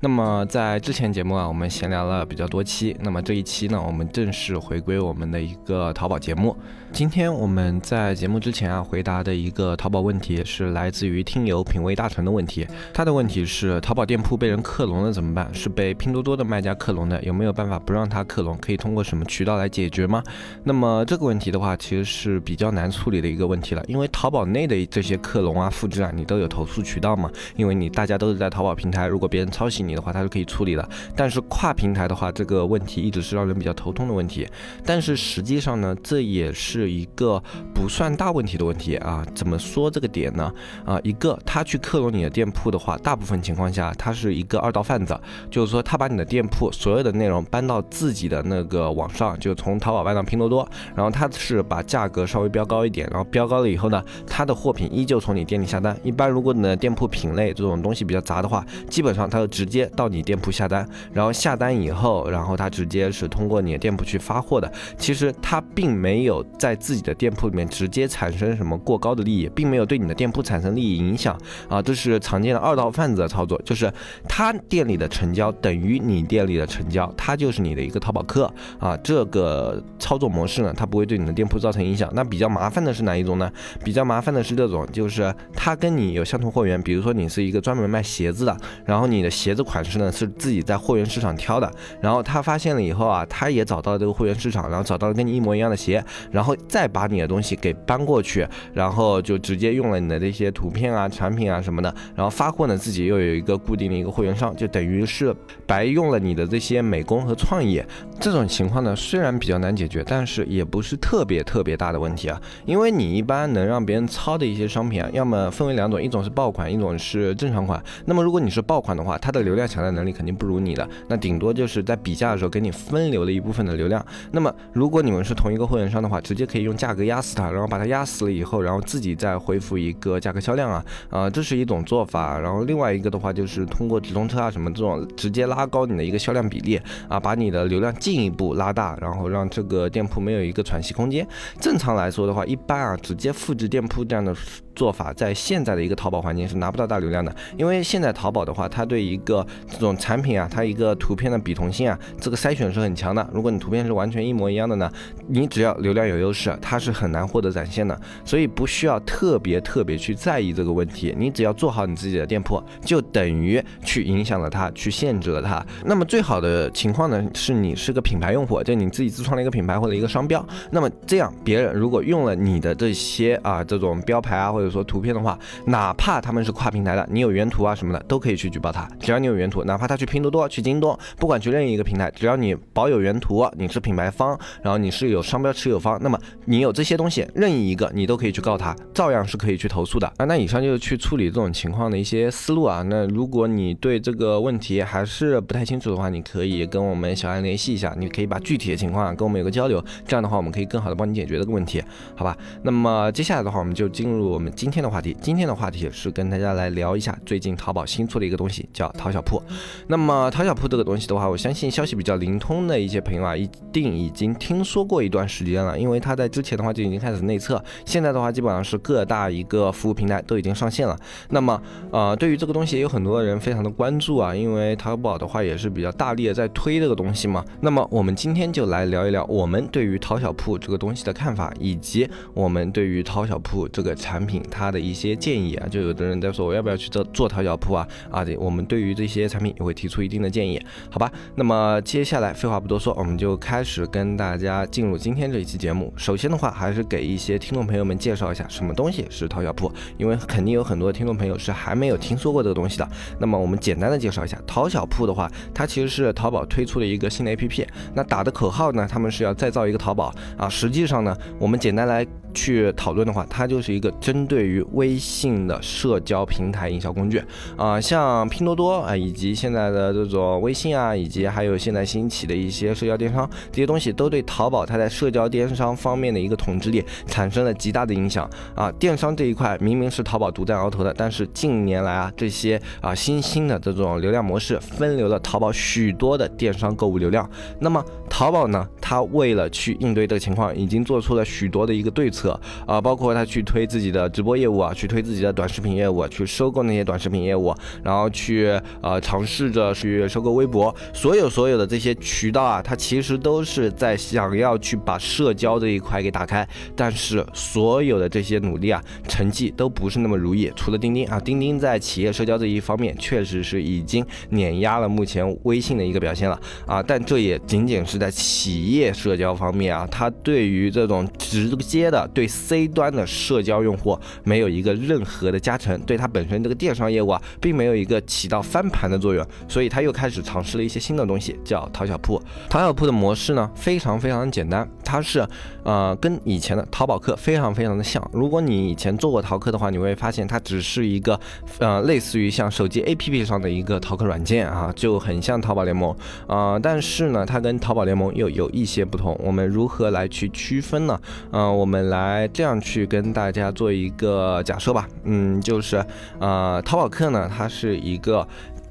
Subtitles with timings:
[0.00, 2.96] 那么在之前节目啊，我们闲聊了比较多期。
[3.00, 6.56] 那么这一期呢，我们正式回归我们的一个淘宝节目。
[6.92, 12.64] 今天我们在节目之前啊，回答的一个淘宝问题是来自于听友品味大成的问题。
[12.94, 15.52] 他的问题是：淘宝店铺被人克隆了怎么办？
[15.52, 17.20] 是被拼多多的卖家克隆的？
[17.24, 18.56] 有没有办法不让他克隆？
[18.58, 20.22] 可以通过什么渠道来解决吗？
[20.62, 27.28] 那么这个问题的话，其实是比较难处理的一个问题了，因为淘宝内的这些克隆啊、复制啊，你都有投诉渠道嘛。
[27.56, 29.87] 因为你大家都是在淘宝平台，如果别人抄袭。
[29.88, 34.46] 你的话，它是可以处理的，但是跨平台的话，这个问题一直是让人比较头痛的问题。
[34.84, 37.42] 但是实际上呢，这也是一个
[37.74, 39.24] 不算大问题的问题啊。
[39.34, 40.52] 怎么说这个点呢？
[40.84, 45.18] 啊，一个他去克隆你的店铺的话，大部分情况下他是一个二道贩子，
[45.50, 55.96] 就是说他把你的店铺所有的内容搬到自己的那个网上，就从淘宝搬到拼多多，然后他是把价格稍微标高一点，然后标高了以后呢，他的货品依旧从你店里下单。
[56.02, 59.77] 一般如果你的店铺品类这种东西比较杂的话，基本上他就直接。
[59.86, 64.70] 到你店铺下单，然后下单以后，然后他直接是通过你的店铺去发货的。
[64.96, 71.80] 其实他并没有在自己的店铺里面直接产生什么过高的利益，并没有对你的店铺产生利益影响啊。
[71.82, 73.92] 这是常见的二道贩子的操作，就是
[74.28, 78.96] 他店里的成交等于你店里的成交，他就是你的一个淘宝客啊。
[79.02, 82.10] 这个操作模式呢，它不会对你的店铺造成影响。
[82.14, 83.50] 那比较麻烦的是哪一种呢？
[83.84, 89.78] 比较麻烦的是这种，就是他跟你有相同货源，比如说你是一个专门卖鞋子的，然后你的鞋子款。
[89.88, 105.34] 式呢是自己在货源市场挑的，然后他发现了以后啊，他也找到了这个货源市场，然后找到了跟你一模一样的鞋，然后再把你的东西给搬过去，然后就直接用了你的这些图片啊、产品啊什么的，然后发货呢自己又有一个固定的一个货源商，就等于是
[105.64, 107.82] 白用了你的这些美工和创意。
[108.20, 117.82] 这种情况呢虽然比较难解决，但是也不是特别特别大的问题啊，因为你一般能让别人抄的一些商品啊，要么分为两种，一种是爆款，一种是正常款。
[118.04, 124.04] 那么如果你是爆款的话，它的流量要抢占能力肯定不如你的，那顶多就是在比价的时候给你分流了一部分的流量。
[124.32, 132.38] 那么如果你们是同一个货源商的话，直接可以用价格压死它，然后把它压死了以后，然后自己再恢复一个价格销量啊，啊，这是一种做法。
[132.38, 141.26] 然后另外一个的话就是通过直通车啊什么这种直接拉高你的一个销量比例啊，把你的流量进一步拉大，然后让这个店铺没有一个喘息空间。
[141.60, 144.34] 正常来说的话，一般啊直接复制店铺这样的。
[144.78, 153.28] 做法在现在的一个淘宝环境是拿不到大流量的，因为现在淘宝的话，它对一个这种产品啊，它一个图片的比同性啊，这个筛选是很强的。
[153.32, 154.88] 如果你图片是完全一模一样的呢，
[155.26, 158.00] 你只要流量有优势，它是很难获得展现的。
[158.24, 165.66] 所以不需要特别特别去在意这个问题，你只要做好你自己的店铺，就等于去影响了它，去限制了它。
[165.84, 178.88] 那么最好的情况呢，是你是个品牌用户，就你自己自创了一个品牌或者一个商标，那么这样别人如果用了你的这些啊这种标牌啊或者说图片的话，哪怕他们是跨平台的，你有原图啊什么的，都可以去举报他。
[179.00, 190.06] 只要你有原图，哪怕他去拼多多、去京东，不管去任意一个平台，只要你保有原图，你是品牌方，然后你是有商标持有方，那么你有这些东西，任意一个你都可以去告他，照样是可以去投诉的。
[190.16, 192.82] 啊，那以上就是去处理这种情况的一些思路啊。
[192.82, 201.82] 那如果你对这个问题还是不太清楚的话，你可以跟我们小安联系一下，你可以把具体的情况跟我们有个交流，这样的话我们可以更好的帮你解决这个问题，
[202.14, 202.36] 好吧？
[202.62, 204.98] 那么接下来的话，我们就进入我们今天的话。
[205.00, 209.40] 题，今天的话题是跟大家来聊一下最近淘宝新出的一个东西，叫淘小铺。
[209.86, 220.98] 那么淘小铺这个东西的话，我相信消息比较灵通的一些朋友啊，一定已经听说过一段时间了，因为它在之前的话就已经开始内测，现在的话基本上是各大一个服务平台都已经上线了。
[221.30, 227.44] 那么呃，对于这个东西也有很多人非常的关注啊，因为淘宝的话也是比较大力的在推这个东西嘛。
[227.60, 234.78] 那么我们今天就来聊一聊我们对于淘小铺这个东西的看法，以及我们对于淘小铺这个产品它的。
[234.88, 240.58] 一些建议啊，就有的人在说我要不要去做做淘小铺啊啊，我们对于这些产品也会提出一定的建议，
[240.90, 241.12] 好吧？
[241.34, 245.92] 那么接下来废话不多说，我们就开始跟大家进入今天这一期节目。
[245.96, 252.88] 首先的话，还是给一些听众朋友们介绍一下什么东西是淘小铺，因为肯定有很多听众朋友是还没有听说过这个东西的。
[253.18, 257.66] 那么我们简单的介绍一下淘小铺的话，它其实是淘宝推出的一个新的 APP。
[257.94, 260.48] 那打的口号呢，他们是要再造一个淘宝啊。
[260.48, 262.06] 实际上呢，我们简单来。
[262.38, 267.20] 去讨论的话，它就是一个针对于微信的社交平台营销工具
[267.56, 278.70] 啊，像拼多多啊，以及现在的这种微信啊，以及还有现在兴起的一些社交电商，这些东西都对淘宝它在社交电商方面的一个统治力产生了极大的影响啊。
[278.78, 287.28] 电商这一块明明是淘宝独占鳌头的，但是近年来啊，这些啊新兴的这种流量模式分流了淘宝许多的电商购物流量。
[287.58, 292.27] 那么淘宝呢，它为了去应对这个情况，已经做出了许多的一个对策
[292.66, 298.48] 啊，包括他去推自己的直播业务啊，去推自己的短视频业务，去收购那些短视频业务，然后去
[298.80, 310.52] 呃尝试着去收购微博，所有所有的这些渠道啊，他其实都是在想要去把社交这一块给打开，但是所有的这些努力啊，成绩都不是那么如意。
[310.56, 332.20] 除了钉钉啊，钉钉在企业社交这一方面确实是已经碾压了目前微信的一个表现了啊，但这也仅仅是在企业社交方面啊，它对于这种直接的对 C 端的社交用户没有一个任何的加成，对它本身这个电商业务啊，并没有一个起到翻盘的作用，所以它又开始尝试了一些新的东西，叫淘小铺。
[332.48, 335.26] 淘小铺的模式呢，非常非常的简单，它是
[335.64, 338.02] 呃跟以前的淘宝客非常非常的像。
[338.12, 341.18] 如果你以前做过淘客的话，你会发现它只是一个
[341.58, 345.94] 呃类似于像手机 APP 上的一个淘客软件啊，就很像淘宝联盟
[346.26, 349.18] 啊，但是呢，它跟淘宝联盟又有一些不同。
[349.22, 351.00] 我们如何来去区分呢？
[351.32, 354.88] 嗯，我们来来这样去跟大家做一个假设吧。
[355.04, 355.84] 嗯，就是
[356.20, 358.26] 呃，淘宝客呢，它是一个。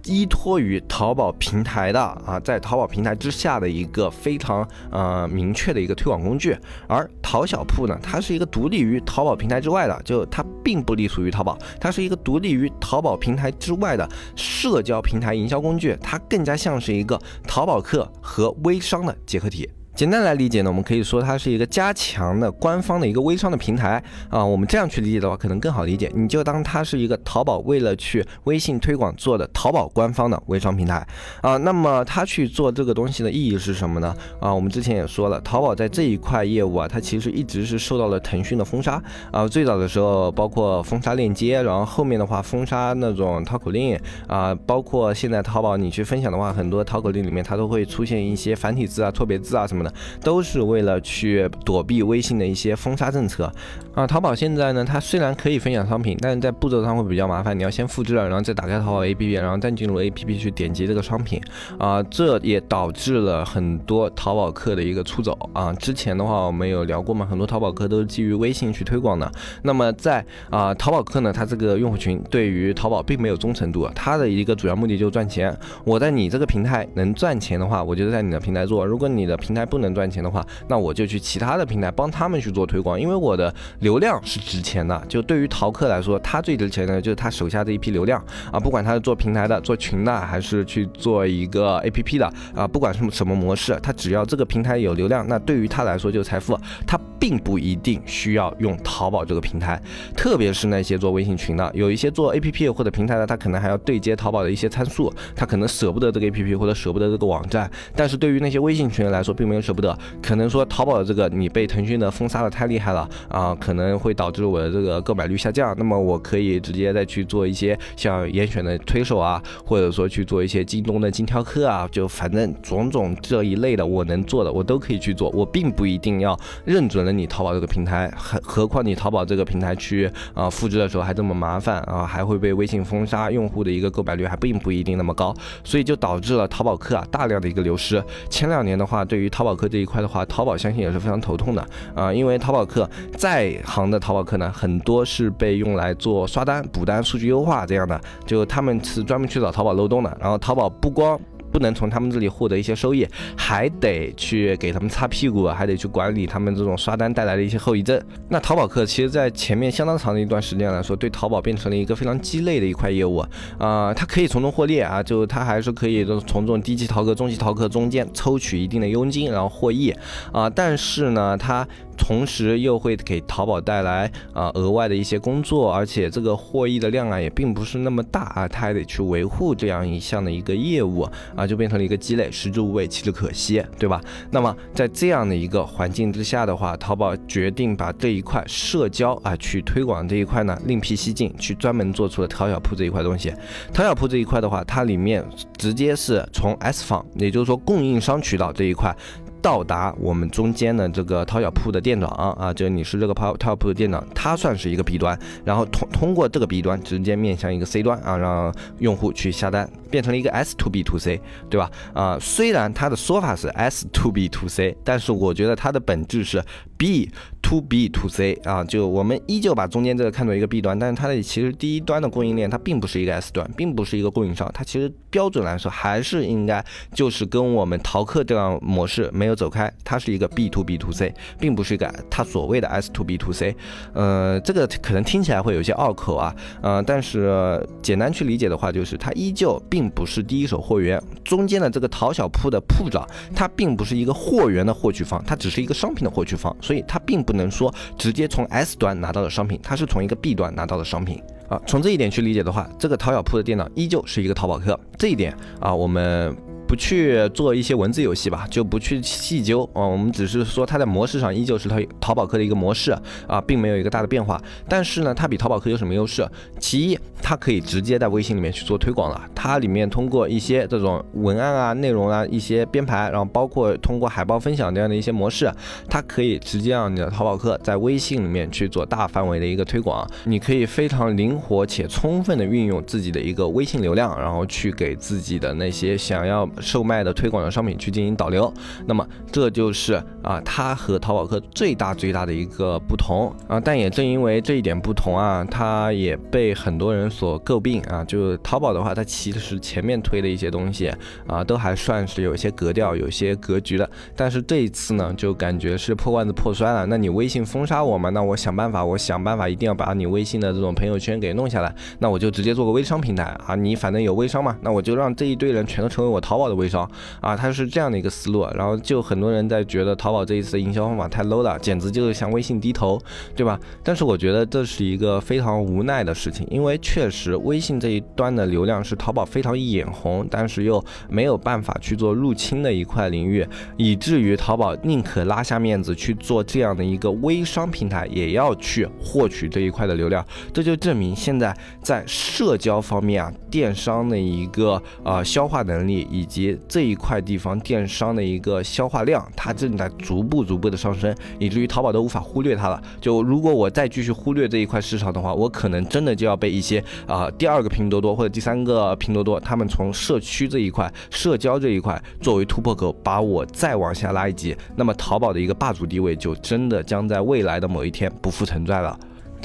[0.09, 6.57] 依托于淘宝平台的啊，在淘宝平台之下的一个非常呃明确的一个推广工具，
[6.87, 19.69] 而淘小铺呢，它是一个独立于淘宝平台之外的，就它并不隶属于淘宝，它是一个独立于淘宝平台之外的社交平台营销工具，它更加像是一个淘宝客和微商的结合体。
[19.97, 24.45] 简单来理解呢，我们可以说它是一个加强的官方的一个微商的平台啊。
[24.45, 26.11] 我们这样去理解的话，可能更好理解。
[26.13, 31.03] 你就当它是一个淘宝为了去微信推广做的淘宝官方的微商平台
[31.41, 31.57] 啊。
[31.57, 34.15] 那么它去做这个东西的意义是什么呢？
[34.39, 39.01] 啊，我们之前也说了，淘宝在这一块业务啊，它其实一直是受到了腾讯的封杀
[39.31, 39.47] 啊。
[39.47, 49.86] 最早的时候，包括封杀链接，然后后面的话封杀那种淘口令啊，包括现在淘宝你去分享的话，很多淘口令里面它都会出现一些繁体字啊、错别字啊什么的。
[50.21, 53.51] 都是为了去躲避微信的一些封杀政策
[53.93, 54.05] 啊！
[54.05, 57.57] 淘宝现在呢，它虽然可以分享商品，但是在步骤上会比较麻烦。
[57.57, 61.41] 你要先复制了，然后再打开淘宝 APP，然后再进入 APP 去点击这个商品
[61.77, 62.01] 啊！
[62.03, 65.73] 这也导致了很多淘宝客的一个出走啊！
[65.73, 69.31] 之前的话我们有聊过嘛，很多淘宝客都是基于微信去推广的。
[69.63, 75.55] 那么在啊淘宝客呢，它这个用户群对于淘宝并没有忠诚度，它的一个主要目的就是赚钱。
[75.83, 84.99] 我在你这个平台能赚钱的话，我就在你的平台做；如果你的平台不能赚钱，钱的话，那我就去其他的平台帮他们去做推广，因为我的流量是值钱的。
[85.07, 88.19] 就对于淘客来说，他最值钱的就是他手下这一批流量
[88.51, 92.25] 啊，不管他是做平台的、做群的，还是去做一个 APP 的
[92.55, 96.57] 啊，不管什么什么模式，他只要这个平台有流量，那对于他来说就是财富。
[96.87, 99.77] 他并不一定需要用淘宝这个平台，
[100.15, 107.69] 特别是那些做微信群的，有一些做 APP 或者平台的，他可能还要对接淘宝的一些参数，他可能舍不得这个 APP 或者舍不得这个网站。
[107.93, 109.93] 但是对于那些微信群来说，并没有舍不得。
[110.21, 115.75] 可能说淘宝的这个你被腾讯的封杀的太厉害了啊，可能会导致我的这个购买率下降。
[115.77, 138.01] 那么我可以直接再去做一些像严选的推手啊，或者说去做一些京东的精挑客啊，就反正种种这一类的我能做的我都可以去做，我并不一定要认准了你淘宝这个平台，何何况你淘宝这个平台去啊复制的时候还这么麻烦啊，还会被微信封杀，用户的一个购买率还并不一定那么高，所以就导致了淘宝客啊大量的一个流失。
[138.29, 139.97] 前两年的话，对于淘宝客这一块。
[139.97, 150.17] 的话，淘宝相信也是非常头痛的啊，因为淘宝客在行的淘宝客呢，很多是被用来做刷单、补单、数据优化这样的，就他们是专门去找淘宝漏洞的。
[150.21, 151.19] 然后淘宝不光
[151.57, 153.03] 不能从他们这里获得一些收益，
[153.35, 157.99] 还得去给他们擦屁股，还得去管理他们这种刷单带来的一些后遗症。
[158.29, 163.25] 那淘宝客其实，在前面相当长的一段时间来说，对淘宝变成了一个非常鸡肋的一块业务
[163.57, 169.91] 啊，它可以从中获利啊，就它还是可以从这种低级淘客、中级淘客中间抽取一定的佣金，然后获益
[170.31, 171.67] 啊，但是呢，它。
[171.99, 181.01] 同时又会给淘宝带来啊额外的一些工作，而且这个获益的量啊也并不是那么大啊，他还得去维护这样一项的一个业务
[181.35, 184.01] 啊，就变成了一个积累，食之无味，弃之可惜，对吧？
[184.29, 193.33] 那么在这样的一个环境之下的话，淘宝决定把这一块社交啊去推广这一块呢另辟蹊径，去专门做出了淘小铺这一块东西。
[193.73, 195.25] 淘小铺这一块的话，它里面
[195.57, 198.95] 直接是从 S 方，也就是说供应商渠道这一块。
[199.39, 211.71] 到达我们中间的这个淘小铺的店长啊，就你是这个淘淘小铺的店长，他算是一个 B 端，然后通通过这个 B 端直接面向一个 C 端啊，让用户去下单，变成了一个 S to B to C，对吧？
[211.93, 216.43] 啊，虽然它的说法是 S to B to C，但是我觉得它的本质是
[216.77, 217.09] B。
[217.47, 226.61] to B to C 啊，就我们依旧把中间这个看作一个 B 端，但是它的其实第一端的供应链它并不是一个 S 端，并不是一个供应商，它其实标准来说还是应该
[226.93, 233.55] 就是跟我们淘客这样模式没有走开，它是一个 B to B to C，并不是一个它所谓的 S to B to C。
[233.93, 247.37] 呃，这个可能听起来会有些拗口啊，呃，但是简单去理解的话，就是它依旧并不是第一手货源，中间的这个淘小铺的铺长，它并不是一个货源的获取方，它只是一个商品的获取方，所以它并不。
[247.37, 251.61] 能说直接从 S 端拿到的商品，它是从一个 B 端拿到的商品啊。
[251.67, 254.79] 从这一点去理解的话，这个淘小铺的电脑依旧是一个淘宝客。
[254.97, 256.56] 这一点啊，我们。
[256.67, 259.81] 不去做一些文字游戏吧，就不去细究啊。
[259.85, 262.91] 我们只是说它在模式上依旧是淘淘宝客的一个模式
[263.25, 264.41] 啊，并没有一个大的变化。
[264.67, 266.27] 但是呢，它比淘宝客有什么优势？
[266.59, 269.21] 其一，它可以直接在微信里面去做推广了。
[269.33, 275.49] 它里面通过一些这种文案啊、内容啊、一些编排，然后包括通过海报分享这样的一些模式，
[275.89, 280.05] 它可以直接让你的淘宝客在微信里面去做大范围的一个推广。
[280.25, 286.45] 你可以非常灵活且充分的运用自己的一个微信流量，然后去给自己的那些想要。
[286.61, 288.51] 售卖的推广的商品去进行导流，
[288.85, 293.59] 那么这就是啊，它和淘宝客最大最大的一个不同啊。
[293.59, 298.03] 但也正因为这一点不同啊，它也被很多人所诟病啊。
[298.03, 300.91] 就淘宝的话，它其实前面推的一些东西
[301.27, 303.87] 啊，都还算是有一些格调、有些格局的。
[304.15, 306.85] 但是这一次呢，就感觉是破罐子破摔了。
[306.87, 308.09] 那你微信封杀我嘛？
[308.09, 311.73] 那我想办法，我想办法一定要把你微信的这种朋友圈给弄下来。
[311.99, 316.46] 那我就直接做个微商平台啊，你反正有微商嘛，那我就让这一堆人全都成为我淘宝。
[316.47, 316.89] 的微商
[317.21, 323.01] 啊，它是这样的一个思路，然后就很多人在觉得淘宝这一次的营销方法太 low 了，简直就是向微信低头，
[323.35, 323.59] 对吧？
[323.83, 340.25] 但是我觉得这是一个非常无奈的事情，因为确实微信这一端的流量是淘宝非常眼红，但是又没有办法去做入侵的一块领域，以至于淘宝宁可拉下面子去做这样的一个微商平台，也要去获取这一块的流量。
[340.53, 346.36] 这就证明现在在社交方面啊，电商的一个呃消化能力以及。
[346.37, 352.79] 及这一块地方电商的一个消化量，它正在逐步逐步的上升，以至于淘宝都无法忽略它了。
[353.01, 368.99] 就如果我再继续忽略这一块市场的话，我可能真的就要被一些啊第二个拼多多或者第三个拼多多，他们从社区这一块、社交这一块作为突破口，把我再往下拉一级，那么淘宝的一个霸主地位就真的将在未来的某一天不复存在了。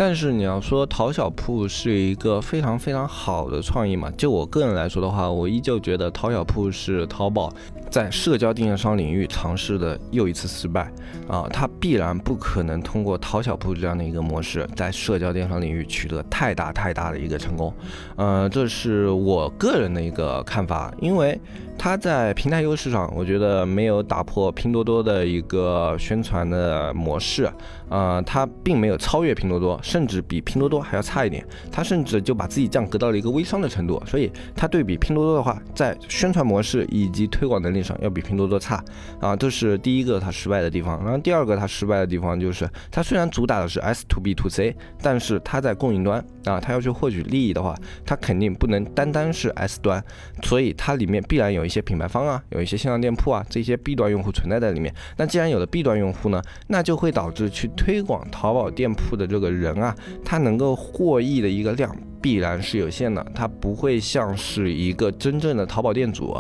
[0.05, 4.11] 但是你要说淘小铺是一个非常非常好的创意嘛？
[4.17, 7.49] 就我个人来说的话，我依旧觉得淘小铺是淘宝
[7.93, 10.91] 在社交电商领域尝试的又一次失败
[11.29, 11.47] 啊！
[11.53, 17.71] 它必然不可能通过淘小铺这样的一个模式，在社交电商领域取得太大太大的一个成功。
[18.17, 21.39] 呃，这是我个人的一个看法，因为。
[21.79, 27.51] 它在平台优势上，我觉得没有打破拼多多的一个宣传的模式，
[27.89, 31.45] 呃，它并没有超越拼多多，甚至比拼多多还要差一点。
[31.73, 38.81] 它甚至就把自己降格到了一个微商的程度，所以它对比拼多多的话，在宣传模式以及推广能力上要比拼多多差
[39.21, 41.03] 啊，这是第一个它失败的地方。
[41.03, 47.75] 然后第二个它失败的地方就是，它虽然主打的是 S to B to C，但是它在供应端啊，它要去获取利益的话，
[48.07, 50.01] 它肯定不能单单是 S 端，
[50.45, 51.73] 所以它里面必然有一。
[51.73, 54.95] 一些品牌方啊，有一些线上店铺啊，这些 B 端用户存在在里面。
[55.17, 61.97] 那既然有了 B 端用户呢，那就会导致去推广淘宝店铺的这个人啊，他能够获益的一个量。
[62.23, 66.31] 必然是有限的，它不会像是一个真正的淘宝店主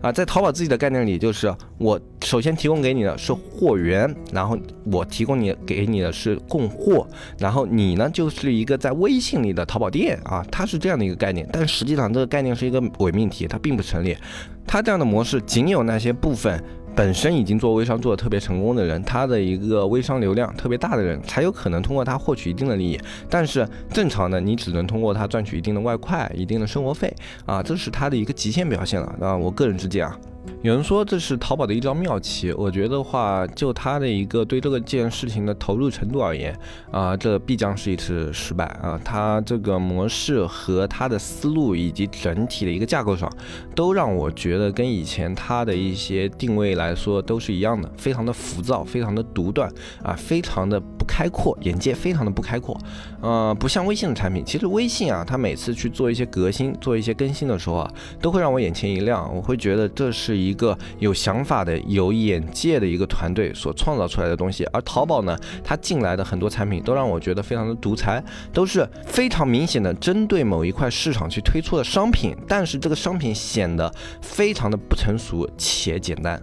[0.00, 7.06] 啊，在淘宝自己的概念里，就是我首先提供给你的是货源，然后我提供你给你的是供货，
[7.36, 14.16] 然后你呢就是一个在微信里的淘宝店啊，它是这样的一个概念，但实际上这个概念是一个伪命题，它并不成立，
[14.64, 16.62] 它这样的模式仅有那些部分。
[16.94, 23.00] 本身已经做微商做的特别成功的人，他的一个微商流量特别大的人，才有可能通过他获取一定的利益。
[23.30, 27.14] 但是正常的，你只能通过他赚取一定的外快、一定的生活费
[27.46, 29.36] 啊，这是他的一个极限表现了啊。
[29.36, 30.18] 我个人之见啊。
[30.62, 36.56] 有人说这是淘宝的一招妙棋，我觉得话就他的一个对这个件事情的投入程度而言，
[36.90, 39.00] 啊，这必将是一次失败啊。
[39.04, 43.30] 他这个模式和他的思路以及整体的一个架构上，
[43.74, 49.72] 都让我觉得跟以前他的一些定位来说都是一样的，非常的浮躁，非常的独断
[50.02, 52.76] 啊，非常的不开阔，眼界非常的不开阔。
[53.20, 60.31] 呃，不像微信的产品，其实微信啊，它每次去做一些革新、做一些更新的时候啊，都会让我眼前一亮，我会觉得这是。
[60.32, 64.64] 是一个有想法的、有眼界的一个团队所创造出来的东西。
[64.72, 68.22] 而淘宝呢，它进来的很多产品都让我觉得非常的独裁，
[68.52, 76.42] 都是非常明显的针对某一块市场去推出的商品，但是这个商品显得非常的不成熟且简单。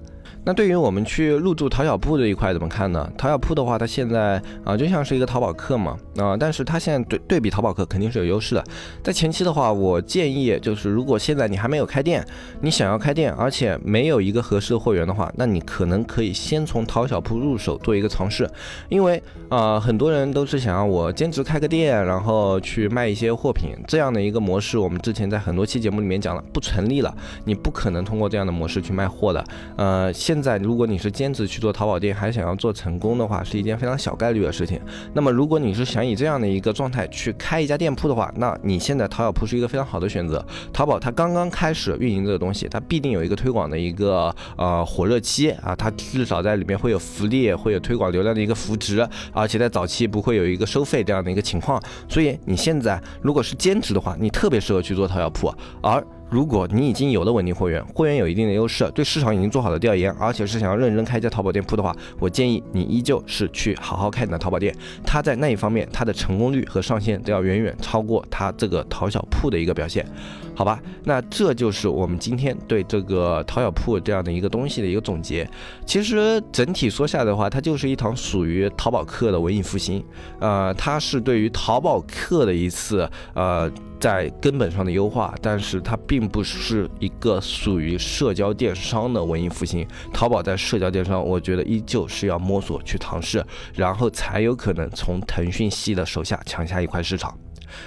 [0.50, 3.08] 那对于我们去入驻淘小铺这一块怎么看呢？
[3.16, 8.64] 淘小铺的话，它现在啊就像是一个淘宝客嘛，啊，但是它现在对对比淘宝客肯定是有优势的。
[9.04, 12.26] 在前期的话，我建议就是，如果现在你还没有开店，
[12.62, 18.50] 你想要开店，而且没有一个合适的货源的话，那你可能可以先从淘小铺入手做一个尝试，
[18.90, 27.16] 因为啊很多人都是想要我兼职开个店，然后去卖一些货品这样的一个模式，我们之前在很多期节目里面讲了，不成立了，
[27.46, 30.12] 你不可能通过这样的模式去卖货的，呃。
[30.12, 34.80] 现现在，如果你是兼职去做淘宝店，还想要做成功的话，是一件非常小概率的事情。
[35.14, 40.42] 那么，如果你是想以这样的一个状态去开一家店铺的话，那你现在淘小铺是一个非常好的选择。
[40.72, 51.78] 淘宝它刚刚开始运营这个东西，它必定有一个推广的一个呃火热期啊，它至少在里面会有福利，会有推广流量的一个扶持，而且在早期不会有一个收费这样的一个情况。
[52.08, 56.02] 所以你现在如果是兼职的话，你特别适合去做淘小铺，而。
[56.30, 64.76] 如果你已经有了稳定货源，货源有一定的优势，对市场已经做好了调研，而且是想要认真开一家淘宝店铺的话，我建议你依旧是去好好开你的淘宝店。
[65.04, 70.06] 它在那一方面，它的成功率和上限都要远远超过它这个淘小铺的一个表现，
[70.54, 70.80] 好吧？
[71.04, 75.50] 那这就是我们今天对这个淘小铺这样的一个东西的一个总结。
[75.84, 80.04] 其实整体说下来的话，它就是一堂属于淘宝课的文艺复兴，
[80.40, 83.72] 呃，它是对于淘宝课的一次呃。
[84.00, 89.86] 在根本上的优化，但是它并不是一个属于社交电商的文艺复兴。
[90.14, 97.38] 淘宝在社交电商，我觉得依旧是要摸索去尝试，然后才有可能从腾讯系的手下抢下一块市场。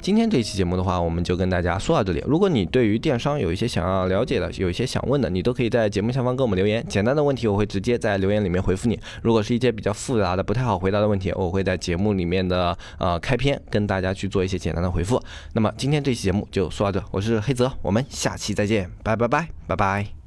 [0.01, 2.23] 今天这期节目的话，我们就跟大家说到这里。
[2.25, 6.85] 如果你对于电商有一些想要了解的，有一些想问的，你都可以在节目下方给我们留言。
[6.89, 8.97] 简单的问题我会直接在留言里面回复你。
[9.23, 15.21] 如果是一些比较复杂的、不太好回答的问题，我会在节目里面的呃开篇跟大家去做一些简单的回复。
[15.53, 20.22] 那么今天这期节目就说到这，我是黑泽，我们下期再见，拜拜拜拜拜。